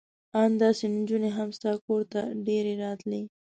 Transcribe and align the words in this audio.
ان 0.41 0.51
داسې 0.63 0.85
نجونې 0.95 1.29
هم 1.37 1.49
ستا 1.57 1.71
کور 1.85 2.01
ته 2.13 2.21
ډېرې 2.47 2.73
راتلې. 2.83 3.21